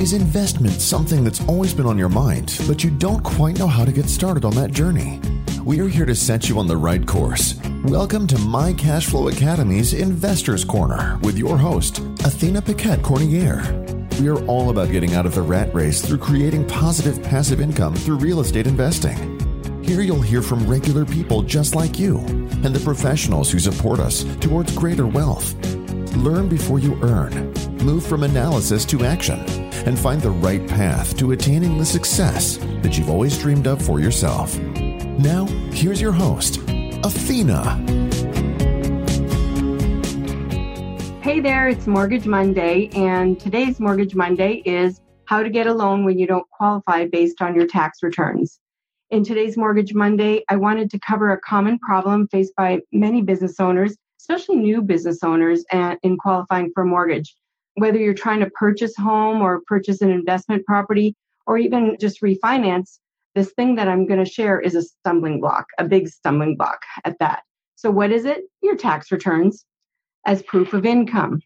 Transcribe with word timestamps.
Is 0.00 0.14
investment 0.14 0.80
something 0.80 1.22
that's 1.22 1.46
always 1.46 1.74
been 1.74 1.84
on 1.84 1.98
your 1.98 2.08
mind, 2.08 2.58
but 2.66 2.82
you 2.82 2.90
don't 2.90 3.22
quite 3.22 3.58
know 3.58 3.66
how 3.66 3.84
to 3.84 3.92
get 3.92 4.08
started 4.08 4.46
on 4.46 4.54
that 4.54 4.70
journey? 4.70 5.20
We 5.62 5.78
are 5.80 5.88
here 5.88 6.06
to 6.06 6.14
set 6.14 6.48
you 6.48 6.58
on 6.58 6.66
the 6.66 6.76
right 6.78 7.06
course. 7.06 7.60
Welcome 7.84 8.26
to 8.28 8.38
My 8.38 8.72
Cashflow 8.72 9.30
Academy's 9.30 9.92
Investors 9.92 10.64
Corner 10.64 11.18
with 11.22 11.36
your 11.36 11.58
host, 11.58 11.98
Athena 12.24 12.62
Paquette 12.62 13.02
Cornier. 13.02 13.60
We 14.18 14.30
are 14.30 14.42
all 14.46 14.70
about 14.70 14.90
getting 14.90 15.12
out 15.16 15.26
of 15.26 15.34
the 15.34 15.42
rat 15.42 15.74
race 15.74 16.00
through 16.00 16.16
creating 16.16 16.66
positive 16.66 17.22
passive 17.22 17.60
income 17.60 17.94
through 17.94 18.20
real 18.20 18.40
estate 18.40 18.66
investing. 18.66 19.38
Here 19.84 20.00
you'll 20.00 20.22
hear 20.22 20.40
from 20.40 20.66
regular 20.66 21.04
people 21.04 21.42
just 21.42 21.74
like 21.74 21.98
you 21.98 22.20
and 22.20 22.74
the 22.74 22.80
professionals 22.82 23.52
who 23.52 23.58
support 23.58 24.00
us 24.00 24.24
towards 24.40 24.74
greater 24.74 25.06
wealth. 25.06 25.54
Learn 26.16 26.48
before 26.48 26.78
you 26.78 26.98
earn, 27.02 27.52
move 27.84 28.04
from 28.04 28.22
analysis 28.22 28.86
to 28.86 29.04
action, 29.04 29.69
and 29.86 29.98
find 29.98 30.20
the 30.20 30.30
right 30.30 30.66
path 30.68 31.16
to 31.18 31.32
attaining 31.32 31.78
the 31.78 31.84
success 31.84 32.58
that 32.82 32.96
you've 32.96 33.10
always 33.10 33.38
dreamed 33.38 33.66
of 33.66 33.80
for 33.80 34.00
yourself. 34.00 34.58
Now, 34.58 35.46
here's 35.72 36.00
your 36.00 36.12
host, 36.12 36.60
Athena. 37.04 37.76
Hey 41.22 41.40
there, 41.40 41.68
it's 41.68 41.86
Mortgage 41.86 42.26
Monday, 42.26 42.88
and 42.94 43.38
today's 43.38 43.78
Mortgage 43.78 44.14
Monday 44.14 44.62
is 44.64 45.00
how 45.26 45.42
to 45.42 45.50
get 45.50 45.66
a 45.66 45.72
loan 45.72 46.04
when 46.04 46.18
you 46.18 46.26
don't 46.26 46.48
qualify 46.50 47.06
based 47.06 47.40
on 47.40 47.54
your 47.54 47.66
tax 47.66 48.02
returns. 48.02 48.58
In 49.10 49.22
today's 49.22 49.56
Mortgage 49.56 49.94
Monday, 49.94 50.42
I 50.48 50.56
wanted 50.56 50.90
to 50.90 50.98
cover 50.98 51.30
a 51.30 51.40
common 51.40 51.78
problem 51.78 52.26
faced 52.28 52.54
by 52.56 52.80
many 52.92 53.22
business 53.22 53.60
owners, 53.60 53.96
especially 54.20 54.56
new 54.56 54.82
business 54.82 55.22
owners, 55.22 55.64
in 56.02 56.16
qualifying 56.16 56.70
for 56.74 56.82
a 56.82 56.86
mortgage. 56.86 57.36
Whether 57.74 57.98
you're 57.98 58.14
trying 58.14 58.40
to 58.40 58.50
purchase 58.50 58.96
home 58.96 59.42
or 59.42 59.62
purchase 59.66 60.00
an 60.00 60.10
investment 60.10 60.66
property 60.66 61.14
or 61.46 61.58
even 61.58 61.96
just 62.00 62.20
refinance, 62.22 62.98
this 63.34 63.52
thing 63.52 63.76
that 63.76 63.88
I'm 63.88 64.06
going 64.06 64.22
to 64.22 64.30
share 64.30 64.60
is 64.60 64.74
a 64.74 64.82
stumbling 64.82 65.40
block, 65.40 65.66
a 65.78 65.84
big 65.84 66.08
stumbling 66.08 66.56
block 66.56 66.80
at 67.04 67.18
that. 67.20 67.42
So, 67.76 67.90
what 67.90 68.10
is 68.10 68.24
it? 68.24 68.42
Your 68.62 68.76
tax 68.76 69.12
returns 69.12 69.64
as 70.26 70.42
proof 70.42 70.74
of 70.74 70.84
income. 70.84 71.40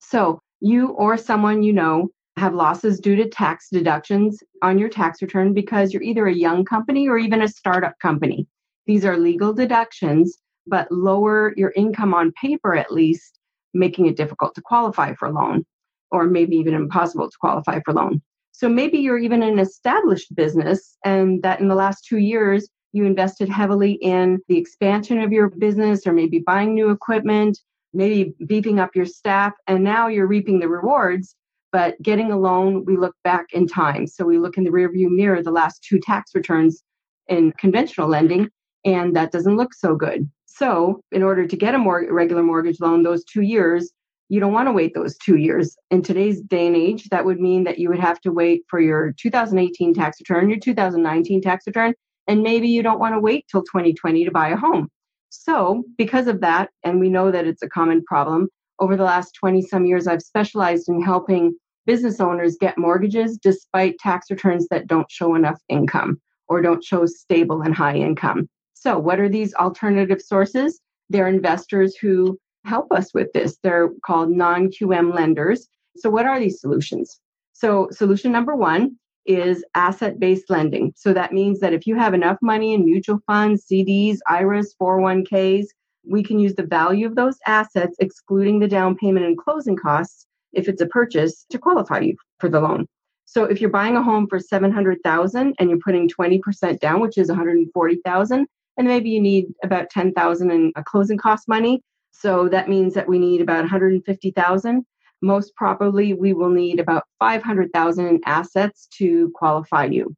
So, 0.00 0.40
you 0.60 0.88
or 0.90 1.16
someone 1.16 1.62
you 1.62 1.72
know 1.72 2.08
have 2.36 2.54
losses 2.54 3.00
due 3.00 3.16
to 3.16 3.28
tax 3.28 3.68
deductions 3.70 4.42
on 4.62 4.78
your 4.78 4.88
tax 4.88 5.22
return 5.22 5.52
because 5.52 5.92
you're 5.92 6.02
either 6.02 6.26
a 6.26 6.34
young 6.34 6.64
company 6.64 7.08
or 7.08 7.18
even 7.18 7.42
a 7.42 7.48
startup 7.48 7.98
company. 8.00 8.46
These 8.86 9.04
are 9.04 9.16
legal 9.16 9.52
deductions, 9.52 10.38
but 10.66 10.90
lower 10.90 11.52
your 11.56 11.72
income 11.76 12.14
on 12.14 12.32
paper 12.32 12.74
at 12.74 12.92
least, 12.92 13.38
making 13.74 14.06
it 14.06 14.16
difficult 14.16 14.54
to 14.54 14.62
qualify 14.62 15.14
for 15.14 15.26
a 15.26 15.32
loan 15.32 15.64
or 16.10 16.26
maybe 16.26 16.56
even 16.56 16.74
impossible 16.74 17.30
to 17.30 17.36
qualify 17.40 17.80
for 17.84 17.92
loan. 17.94 18.22
So 18.52 18.68
maybe 18.68 18.98
you're 18.98 19.18
even 19.18 19.42
an 19.42 19.58
established 19.58 20.34
business 20.34 20.96
and 21.04 21.42
that 21.42 21.60
in 21.60 21.68
the 21.68 21.74
last 21.74 22.04
two 22.04 22.18
years, 22.18 22.68
you 22.92 23.04
invested 23.04 23.48
heavily 23.48 23.92
in 23.92 24.40
the 24.48 24.58
expansion 24.58 25.20
of 25.20 25.32
your 25.32 25.50
business 25.50 26.06
or 26.06 26.12
maybe 26.12 26.38
buying 26.38 26.74
new 26.74 26.90
equipment, 26.90 27.58
maybe 27.92 28.34
beefing 28.46 28.80
up 28.80 28.96
your 28.96 29.04
staff, 29.04 29.52
and 29.66 29.84
now 29.84 30.08
you're 30.08 30.26
reaping 30.26 30.58
the 30.58 30.68
rewards. 30.68 31.36
But 31.70 32.00
getting 32.02 32.32
a 32.32 32.38
loan, 32.38 32.84
we 32.86 32.96
look 32.96 33.14
back 33.24 33.46
in 33.52 33.66
time. 33.66 34.06
So 34.06 34.24
we 34.24 34.38
look 34.38 34.56
in 34.56 34.64
the 34.64 34.70
rearview 34.70 35.10
mirror, 35.10 35.42
the 35.42 35.50
last 35.50 35.84
two 35.86 36.00
tax 36.00 36.34
returns 36.34 36.82
in 37.28 37.52
conventional 37.52 38.08
lending, 38.08 38.48
and 38.84 39.14
that 39.14 39.32
doesn't 39.32 39.56
look 39.56 39.74
so 39.74 39.94
good. 39.94 40.28
So, 40.46 41.02
in 41.12 41.22
order 41.22 41.46
to 41.46 41.56
get 41.56 41.74
a 41.74 41.78
more 41.78 42.04
regular 42.10 42.42
mortgage 42.42 42.80
loan, 42.80 43.02
those 43.02 43.22
two 43.24 43.42
years, 43.42 43.92
you 44.28 44.40
don't 44.40 44.52
want 44.52 44.68
to 44.68 44.72
wait 44.72 44.94
those 44.94 45.16
two 45.16 45.36
years. 45.36 45.76
In 45.90 46.02
today's 46.02 46.40
day 46.42 46.66
and 46.66 46.76
age, 46.76 47.08
that 47.10 47.24
would 47.24 47.40
mean 47.40 47.64
that 47.64 47.78
you 47.78 47.88
would 47.88 47.98
have 47.98 48.20
to 48.22 48.32
wait 48.32 48.62
for 48.68 48.80
your 48.80 49.12
2018 49.18 49.94
tax 49.94 50.20
return, 50.20 50.50
your 50.50 50.58
2019 50.58 51.40
tax 51.40 51.66
return, 51.66 51.94
and 52.26 52.42
maybe 52.42 52.68
you 52.68 52.82
don't 52.82 53.00
want 53.00 53.14
to 53.14 53.20
wait 53.20 53.46
till 53.50 53.62
2020 53.62 54.24
to 54.24 54.30
buy 54.30 54.48
a 54.48 54.56
home. 54.56 54.88
So, 55.30 55.84
because 55.96 56.26
of 56.26 56.40
that, 56.40 56.70
and 56.84 57.00
we 57.00 57.08
know 57.10 57.30
that 57.30 57.46
it's 57.46 57.62
a 57.62 57.68
common 57.68 58.02
problem, 58.04 58.48
over 58.80 58.96
the 58.96 59.04
last 59.04 59.32
20 59.32 59.62
some 59.62 59.86
years, 59.86 60.06
I've 60.06 60.22
specialized 60.22 60.88
in 60.88 61.02
helping 61.02 61.54
business 61.86 62.20
owners 62.20 62.56
get 62.60 62.78
mortgages 62.78 63.38
despite 63.38 63.98
tax 63.98 64.30
returns 64.30 64.68
that 64.68 64.86
don't 64.86 65.10
show 65.10 65.34
enough 65.34 65.60
income 65.68 66.20
or 66.48 66.62
don't 66.62 66.84
show 66.84 67.06
stable 67.06 67.62
and 67.62 67.74
high 67.74 67.96
income. 67.96 68.48
So, 68.74 68.98
what 68.98 69.18
are 69.18 69.28
these 69.28 69.54
alternative 69.54 70.20
sources? 70.20 70.80
They're 71.10 71.28
investors 71.28 71.96
who 71.96 72.38
help 72.68 72.92
us 72.92 73.12
with 73.14 73.32
this. 73.32 73.58
They're 73.62 73.90
called 74.04 74.30
non 74.30 74.68
QM 74.68 75.14
lenders. 75.14 75.68
So, 75.96 76.10
what 76.10 76.26
are 76.26 76.38
these 76.38 76.60
solutions? 76.60 77.20
So, 77.52 77.88
solution 77.90 78.30
number 78.30 78.54
one 78.54 78.96
is 79.26 79.64
asset 79.74 80.20
based 80.20 80.50
lending. 80.50 80.92
So, 80.96 81.12
that 81.12 81.32
means 81.32 81.60
that 81.60 81.72
if 81.72 81.86
you 81.86 81.96
have 81.96 82.14
enough 82.14 82.38
money 82.42 82.74
in 82.74 82.84
mutual 82.84 83.20
funds, 83.26 83.66
CDs, 83.70 84.18
IRAs, 84.28 84.74
401ks, 84.80 85.66
we 86.06 86.22
can 86.22 86.38
use 86.38 86.54
the 86.54 86.66
value 86.66 87.06
of 87.06 87.16
those 87.16 87.38
assets, 87.46 87.96
excluding 87.98 88.60
the 88.60 88.68
down 88.68 88.96
payment 88.96 89.26
and 89.26 89.36
closing 89.36 89.76
costs, 89.76 90.26
if 90.52 90.68
it's 90.68 90.80
a 90.80 90.86
purchase, 90.86 91.44
to 91.50 91.58
qualify 91.58 92.00
you 92.00 92.16
for 92.38 92.48
the 92.48 92.60
loan. 92.60 92.86
So 93.26 93.44
if 93.44 93.60
you're 93.60 93.68
buying 93.68 93.96
a 93.96 94.02
home 94.02 94.26
for 94.26 94.40
700,000 94.40 95.54
and 95.58 95.68
you're 95.68 95.78
putting 95.84 96.08
20% 96.08 96.80
down, 96.80 97.00
which 97.00 97.18
is 97.18 97.28
140,000, 97.28 98.46
and 98.78 98.86
maybe 98.86 99.10
you 99.10 99.20
need 99.20 99.46
about 99.62 99.90
10,000 99.90 100.50
in 100.50 100.72
a 100.76 100.82
closing 100.82 101.18
cost 101.18 101.46
money, 101.46 101.82
so 102.10 102.48
that 102.48 102.68
means 102.68 102.94
that 102.94 103.08
we 103.08 103.18
need 103.18 103.40
about 103.40 103.60
150,000. 103.60 104.84
Most 105.20 105.54
probably, 105.56 106.14
we 106.14 106.32
will 106.32 106.50
need 106.50 106.80
about 106.80 107.04
500,000 107.18 108.06
in 108.06 108.20
assets 108.24 108.88
to 108.98 109.30
qualify 109.34 109.84
you. 109.86 110.14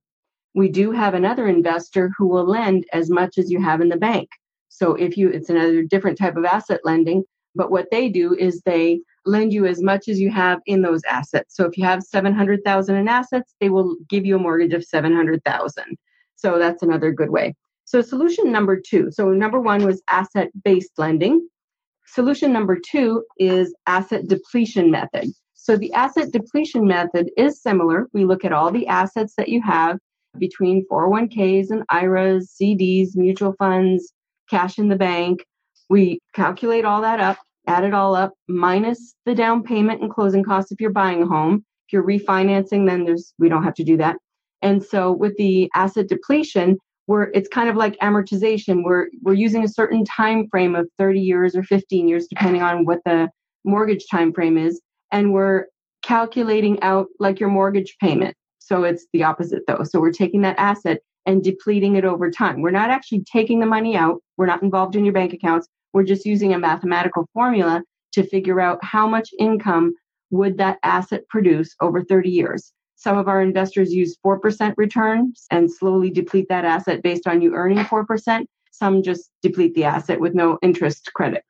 We 0.55 0.69
do 0.69 0.91
have 0.93 1.15
another 1.15 1.47
investor 1.47 2.11
who 2.17 2.27
will 2.27 2.47
lend 2.47 2.85
as 2.93 3.09
much 3.09 3.39
as 3.39 3.51
you 3.51 3.63
have 3.63 3.81
in 3.81 3.89
the 3.89 3.97
bank. 3.97 4.29
So 4.69 4.95
if 4.95 5.17
you, 5.17 5.31
it's 5.31 5.51
another 5.51 5.83
different 5.83 6.19
type 6.19 6.37
of 6.37 6.45
asset 6.45 6.81
lending, 6.85 7.25
but 7.55 7.71
what 7.71 7.91
they 7.91 8.09
do 8.09 8.35
is 8.35 8.61
they 8.63 9.01
lend 9.27 9.53
you 9.53 9.67
as 9.67 9.83
much 9.83 10.09
as 10.09 10.19
you 10.19 10.31
have 10.31 10.61
in 10.67 10.83
those 10.83 11.03
assets. 11.09 11.57
So 11.57 11.67
if 11.67 11.77
you 11.77 11.85
have 11.85 12.03
700,000 12.03 12.97
in 12.97 13.09
assets, 13.09 13.55
they 13.61 13.69
will 13.69 13.97
give 14.09 14.25
you 14.25 14.37
a 14.37 14.41
mortgage 14.41 14.73
of 14.73 14.85
700,000. 14.85 15.99
So 16.37 16.59
that's 16.59 16.83
another 16.83 17.13
good 17.13 17.31
way. 17.31 17.55
So 17.85 18.01
solution 18.01 18.53
number 18.53 18.81
2. 18.81 19.11
So 19.11 19.31
number 19.31 19.61
1 19.61 19.85
was 19.85 20.03
asset-based 20.09 20.93
lending. 20.97 21.49
Solution 22.13 22.53
number 22.53 22.77
two 22.77 23.25
is 23.39 23.73
asset 23.87 24.27
depletion 24.27 24.91
method. 24.91 25.31
So 25.55 25.77
the 25.77 25.93
asset 25.93 26.33
depletion 26.33 26.85
method 26.85 27.31
is 27.37 27.63
similar. 27.63 28.09
We 28.13 28.25
look 28.25 28.45
at 28.45 28.53
all 28.53 28.73
the 28.73 28.89
assets 28.89 29.35
that 29.37 29.49
you 29.49 29.63
have 29.63 29.97
between 30.37 30.85
401ks 30.91 31.71
and 31.71 31.85
IRAs, 31.89 32.53
CDs, 32.61 33.11
mutual 33.15 33.55
funds, 33.61 34.13
cash 34.49 34.77
in 34.79 34.89
the 34.89 34.97
bank. 34.97 35.45
We 35.89 36.19
calculate 36.35 36.85
all 36.85 37.01
that 37.03 37.21
up, 37.21 37.39
add 37.69 37.85
it 37.85 37.95
all 37.95 38.17
up, 38.17 38.33
minus 38.49 39.15
the 39.25 39.35
down 39.35 39.63
payment 39.63 40.03
and 40.03 40.11
closing 40.11 40.43
costs 40.43 40.73
if 40.73 40.81
you're 40.81 40.91
buying 40.91 41.23
a 41.23 41.27
home. 41.27 41.65
If 41.87 41.93
you're 41.93 42.07
refinancing, 42.07 42.89
then 42.89 43.05
there's 43.05 43.33
we 43.39 43.49
don't 43.49 43.63
have 43.65 43.75
to 43.75 43.85
do 43.85 43.97
that. 43.99 44.17
And 44.63 44.83
so 44.83 45.13
with 45.13 45.37
the 45.37 45.71
asset 45.77 46.09
depletion, 46.09 46.79
we're 47.11 47.29
it's 47.35 47.49
kind 47.49 47.69
of 47.69 47.75
like 47.75 47.99
amortization. 47.99 48.85
We're 48.85 49.09
we're 49.21 49.35
using 49.35 49.65
a 49.65 49.69
certain 49.69 50.05
time 50.05 50.47
frame 50.49 50.77
of 50.77 50.89
30 50.97 51.21
years 51.21 51.57
or 51.57 51.65
15 51.65 52.07
years 52.07 52.29
depending 52.29 52.63
on 52.63 52.85
what 52.85 53.01
the 53.05 53.29
mortgage 53.65 54.05
time 54.09 54.33
frame 54.33 54.57
is 54.57 54.81
and 55.11 55.33
we're 55.33 55.67
calculating 56.03 56.81
out 56.83 57.09
like 57.19 57.41
your 57.41 57.49
mortgage 57.49 57.97
payment. 58.01 58.37
So 58.61 58.85
it's 58.85 59.07
the 59.13 59.25
opposite 59.25 59.63
though. 59.67 59.83
So 59.83 60.01
we're 60.01 60.13
taking 60.13 60.43
that 60.43 60.57
asset 60.57 61.01
and 61.27 61.43
depleting 61.43 61.97
it 61.97 62.05
over 62.05 62.31
time. 62.31 62.63
We're 62.63 62.71
not 62.71 62.91
actually 62.91 63.25
taking 63.25 63.59
the 63.59 63.67
money 63.67 63.97
out. 63.97 64.23
We're 64.37 64.47
not 64.47 64.63
involved 64.63 64.95
in 64.95 65.05
your 65.05 65.13
bank 65.13 65.33
accounts. 65.33 65.67
We're 65.93 66.05
just 66.05 66.25
using 66.25 66.55
a 66.55 66.61
mathematical 66.61 67.27
formula 67.35 67.83
to 68.13 68.23
figure 68.23 68.61
out 68.61 68.79
how 68.85 69.09
much 69.09 69.31
income 69.37 69.95
would 70.31 70.59
that 70.59 70.79
asset 70.85 71.23
produce 71.29 71.75
over 71.81 72.05
30 72.05 72.31
years 72.31 72.73
some 73.01 73.17
of 73.17 73.29
our 73.29 73.41
investors 73.41 73.95
use 73.95 74.19
4% 74.25 74.75
returns 74.77 75.47
and 75.51 75.73
slowly 75.73 76.11
deplete 76.11 76.49
that 76.51 76.67
asset 76.67 77.03
based 77.03 77.27
on 77.27 77.41
you 77.41 77.55
earning 77.55 77.79
4%. 77.79 78.45
Some 78.73 79.03
just 79.03 79.31
deplete 79.41 79.75
the 79.75 79.85
asset 79.85 80.21
with 80.21 80.35
no 80.35 80.59
interest 80.61 81.11
credit. 81.15 81.43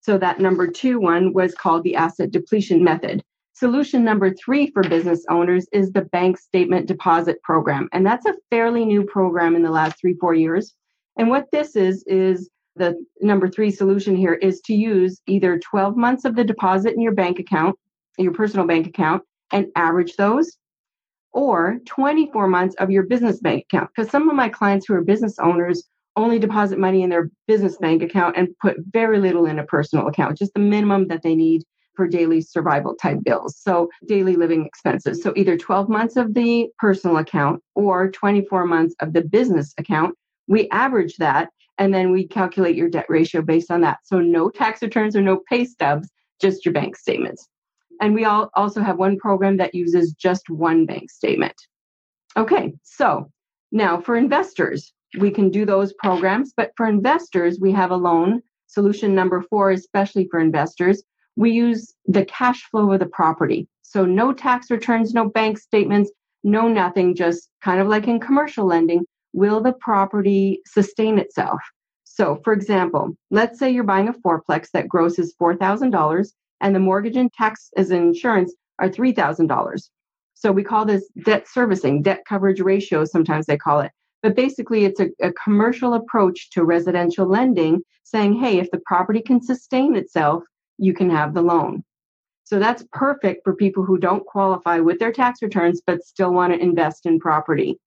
So 0.00 0.18
that 0.18 0.40
number 0.40 0.66
two 0.66 0.98
one 0.98 1.32
was 1.32 1.54
called 1.54 1.84
the 1.84 1.94
asset 1.94 2.32
depletion 2.32 2.82
method. 2.82 3.22
Solution 3.52 4.04
number 4.04 4.34
three 4.34 4.72
for 4.72 4.82
business 4.82 5.24
owners 5.30 5.68
is 5.72 5.92
the 5.92 6.02
bank 6.02 6.38
statement 6.38 6.86
deposit 6.86 7.40
program. 7.44 7.88
And 7.92 8.04
that's 8.04 8.26
a 8.26 8.34
fairly 8.50 8.84
new 8.84 9.04
program 9.04 9.54
in 9.54 9.62
the 9.62 9.70
last 9.70 10.00
three, 10.00 10.14
four 10.20 10.34
years. 10.34 10.74
And 11.16 11.28
what 11.28 11.46
this 11.52 11.76
is, 11.76 12.02
is 12.08 12.50
the 12.74 12.96
number 13.20 13.48
three 13.48 13.70
solution 13.70 14.16
here 14.16 14.34
is 14.34 14.60
to 14.62 14.74
use 14.74 15.20
either 15.28 15.60
12 15.60 15.96
months 15.96 16.24
of 16.24 16.34
the 16.34 16.44
deposit 16.44 16.94
in 16.94 17.00
your 17.00 17.14
bank 17.14 17.38
account, 17.38 17.76
your 18.18 18.32
personal 18.32 18.66
bank 18.66 18.88
account, 18.88 19.22
and 19.52 19.68
average 19.76 20.16
those 20.16 20.58
or 21.36 21.76
24 21.84 22.48
months 22.48 22.74
of 22.76 22.90
your 22.90 23.02
business 23.02 23.38
bank 23.40 23.66
account. 23.70 23.90
Because 23.94 24.10
some 24.10 24.28
of 24.28 24.34
my 24.34 24.48
clients 24.48 24.86
who 24.86 24.94
are 24.94 25.02
business 25.02 25.38
owners 25.38 25.84
only 26.16 26.38
deposit 26.38 26.78
money 26.78 27.02
in 27.02 27.10
their 27.10 27.30
business 27.46 27.76
bank 27.76 28.02
account 28.02 28.38
and 28.38 28.48
put 28.62 28.78
very 28.90 29.20
little 29.20 29.44
in 29.44 29.58
a 29.58 29.64
personal 29.64 30.08
account, 30.08 30.38
just 30.38 30.54
the 30.54 30.60
minimum 30.60 31.08
that 31.08 31.22
they 31.22 31.36
need 31.36 31.62
for 31.94 32.08
daily 32.08 32.40
survival 32.40 32.94
type 32.94 33.18
bills. 33.22 33.54
So, 33.58 33.90
daily 34.08 34.34
living 34.34 34.64
expenses. 34.64 35.22
So, 35.22 35.34
either 35.36 35.58
12 35.58 35.90
months 35.90 36.16
of 36.16 36.32
the 36.32 36.68
personal 36.78 37.18
account 37.18 37.62
or 37.74 38.10
24 38.10 38.64
months 38.64 38.94
of 39.00 39.12
the 39.12 39.22
business 39.22 39.74
account. 39.78 40.14
We 40.48 40.70
average 40.70 41.16
that 41.16 41.50
and 41.76 41.92
then 41.92 42.12
we 42.12 42.26
calculate 42.26 42.76
your 42.76 42.88
debt 42.88 43.06
ratio 43.10 43.42
based 43.42 43.70
on 43.70 43.82
that. 43.82 43.98
So, 44.04 44.20
no 44.20 44.48
tax 44.48 44.80
returns 44.80 45.14
or 45.14 45.20
no 45.20 45.40
pay 45.50 45.66
stubs, 45.66 46.08
just 46.40 46.64
your 46.64 46.72
bank 46.72 46.96
statements. 46.96 47.46
And 48.00 48.14
we 48.14 48.24
all 48.24 48.50
also 48.54 48.82
have 48.82 48.98
one 48.98 49.18
program 49.18 49.56
that 49.58 49.74
uses 49.74 50.12
just 50.12 50.48
one 50.50 50.86
bank 50.86 51.10
statement. 51.10 51.54
Okay, 52.36 52.74
so 52.82 53.30
now 53.72 54.00
for 54.00 54.16
investors, 54.16 54.92
we 55.18 55.30
can 55.30 55.50
do 55.50 55.64
those 55.64 55.92
programs, 55.94 56.52
but 56.56 56.72
for 56.76 56.86
investors, 56.86 57.58
we 57.60 57.72
have 57.72 57.90
a 57.90 57.96
loan 57.96 58.42
solution 58.66 59.14
number 59.14 59.42
four, 59.42 59.70
especially 59.70 60.28
for 60.30 60.40
investors. 60.40 61.02
We 61.36 61.52
use 61.52 61.94
the 62.06 62.24
cash 62.24 62.62
flow 62.70 62.92
of 62.92 63.00
the 63.00 63.06
property. 63.06 63.68
So 63.82 64.04
no 64.04 64.32
tax 64.32 64.70
returns, 64.70 65.14
no 65.14 65.28
bank 65.28 65.58
statements, 65.58 66.10
no 66.44 66.68
nothing, 66.68 67.14
just 67.14 67.50
kind 67.62 67.80
of 67.80 67.88
like 67.88 68.08
in 68.08 68.20
commercial 68.20 68.66
lending. 68.66 69.04
Will 69.32 69.60
the 69.60 69.72
property 69.72 70.60
sustain 70.66 71.18
itself? 71.18 71.60
So, 72.04 72.40
for 72.44 72.52
example, 72.52 73.16
let's 73.30 73.58
say 73.58 73.70
you're 73.70 73.84
buying 73.84 74.08
a 74.08 74.14
fourplex 74.14 74.70
that 74.72 74.88
grosses 74.88 75.34
$4,000 75.40 76.28
and 76.60 76.74
the 76.74 76.80
mortgage 76.80 77.16
and 77.16 77.32
tax 77.32 77.70
as 77.76 77.90
insurance 77.90 78.54
are 78.78 78.88
$3,000. 78.88 79.88
So 80.34 80.52
we 80.52 80.62
call 80.62 80.84
this 80.84 81.08
debt 81.24 81.46
servicing, 81.48 82.02
debt 82.02 82.22
coverage 82.28 82.60
ratio, 82.60 83.04
sometimes 83.04 83.46
they 83.46 83.56
call 83.56 83.80
it. 83.80 83.90
But 84.22 84.36
basically, 84.36 84.84
it's 84.84 85.00
a, 85.00 85.08
a 85.22 85.32
commercial 85.32 85.94
approach 85.94 86.50
to 86.50 86.64
residential 86.64 87.26
lending 87.26 87.82
saying, 88.02 88.38
hey, 88.38 88.58
if 88.58 88.70
the 88.70 88.80
property 88.84 89.20
can 89.20 89.40
sustain 89.40 89.96
itself, 89.96 90.42
you 90.78 90.92
can 90.92 91.10
have 91.10 91.32
the 91.32 91.42
loan. 91.42 91.84
So 92.44 92.58
that's 92.58 92.84
perfect 92.92 93.42
for 93.44 93.54
people 93.54 93.84
who 93.84 93.98
don't 93.98 94.24
qualify 94.24 94.78
with 94.78 94.98
their 94.98 95.12
tax 95.12 95.42
returns 95.42 95.82
but 95.84 96.04
still 96.04 96.32
want 96.32 96.52
to 96.52 96.60
invest 96.60 97.06
in 97.06 97.18
property. 97.18 97.78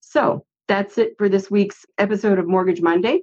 So 0.00 0.44
that's 0.68 0.98
it 0.98 1.14
for 1.18 1.28
this 1.28 1.50
week's 1.50 1.84
episode 1.98 2.38
of 2.38 2.48
Mortgage 2.48 2.80
Monday. 2.80 3.20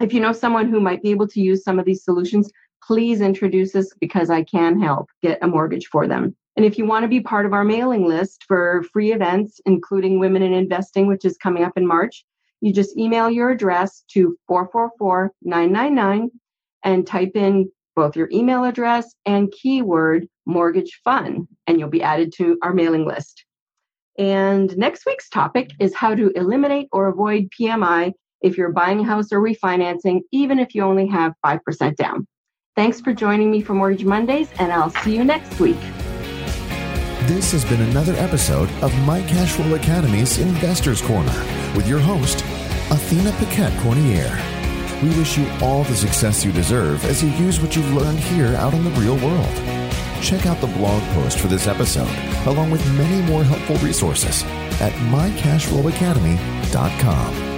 If 0.00 0.12
you 0.12 0.20
know 0.20 0.32
someone 0.32 0.68
who 0.68 0.80
might 0.80 1.02
be 1.02 1.10
able 1.10 1.28
to 1.28 1.40
use 1.40 1.62
some 1.62 1.78
of 1.78 1.84
these 1.84 2.04
solutions, 2.04 2.50
please 2.88 3.20
introduce 3.20 3.74
us 3.76 3.92
because 4.00 4.30
I 4.30 4.42
can 4.42 4.80
help 4.80 5.10
get 5.22 5.38
a 5.42 5.46
mortgage 5.46 5.88
for 5.88 6.08
them. 6.08 6.34
And 6.56 6.64
if 6.64 6.78
you 6.78 6.86
want 6.86 7.04
to 7.04 7.08
be 7.08 7.20
part 7.20 7.44
of 7.44 7.52
our 7.52 7.62
mailing 7.62 8.06
list 8.06 8.44
for 8.48 8.82
free 8.92 9.12
events, 9.12 9.60
including 9.66 10.18
Women 10.18 10.42
in 10.42 10.54
Investing, 10.54 11.06
which 11.06 11.26
is 11.26 11.36
coming 11.36 11.64
up 11.64 11.74
in 11.76 11.86
March, 11.86 12.24
you 12.62 12.72
just 12.72 12.96
email 12.96 13.30
your 13.30 13.50
address 13.50 14.04
to 14.12 14.36
444 14.48 15.32
999 15.42 16.30
and 16.82 17.06
type 17.06 17.32
in 17.36 17.70
both 17.94 18.16
your 18.16 18.30
email 18.32 18.64
address 18.64 19.14
and 19.26 19.52
keyword 19.52 20.26
mortgage 20.46 21.00
fun, 21.04 21.46
and 21.66 21.78
you'll 21.78 21.90
be 21.90 22.02
added 22.02 22.32
to 22.38 22.58
our 22.62 22.72
mailing 22.72 23.04
list. 23.04 23.44
And 24.18 24.74
next 24.78 25.04
week's 25.04 25.28
topic 25.28 25.72
is 25.78 25.94
how 25.94 26.14
to 26.14 26.30
eliminate 26.30 26.88
or 26.90 27.08
avoid 27.08 27.50
PMI 27.60 28.12
if 28.40 28.56
you're 28.56 28.72
buying 28.72 29.00
a 29.00 29.04
house 29.04 29.30
or 29.30 29.40
refinancing, 29.40 30.20
even 30.32 30.58
if 30.58 30.74
you 30.74 30.82
only 30.82 31.06
have 31.08 31.34
5% 31.44 31.96
down. 31.96 32.26
Thanks 32.78 33.00
for 33.00 33.12
joining 33.12 33.50
me 33.50 33.60
for 33.60 33.74
Mortgage 33.74 34.04
Mondays, 34.04 34.48
and 34.60 34.72
I'll 34.72 34.92
see 35.02 35.16
you 35.16 35.24
next 35.24 35.58
week. 35.58 35.80
This 37.26 37.50
has 37.50 37.64
been 37.64 37.80
another 37.80 38.14
episode 38.14 38.70
of 38.82 38.96
My 39.00 39.20
Cashflow 39.22 39.76
Academy's 39.76 40.38
Investors 40.38 41.02
Corner 41.02 41.34
with 41.74 41.88
your 41.88 41.98
host, 41.98 42.44
Athena 42.92 43.32
Paquette 43.32 43.72
Cornier. 43.82 44.30
We 45.02 45.08
wish 45.18 45.36
you 45.36 45.50
all 45.60 45.82
the 45.82 45.96
success 45.96 46.44
you 46.44 46.52
deserve 46.52 47.04
as 47.06 47.20
you 47.20 47.30
use 47.30 47.60
what 47.60 47.74
you've 47.74 47.94
learned 47.94 48.20
here 48.20 48.54
out 48.54 48.74
in 48.74 48.84
the 48.84 48.90
real 48.90 49.16
world. 49.16 49.56
Check 50.22 50.46
out 50.46 50.60
the 50.60 50.68
blog 50.68 51.02
post 51.14 51.40
for 51.40 51.48
this 51.48 51.66
episode, 51.66 52.16
along 52.46 52.70
with 52.70 52.86
many 52.92 53.20
more 53.28 53.42
helpful 53.42 53.74
resources 53.84 54.44
at 54.80 54.92
mycashflowacademy.com. 55.10 57.48